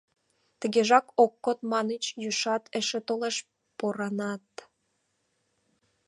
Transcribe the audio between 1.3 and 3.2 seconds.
код, маньыч, йӱштат эше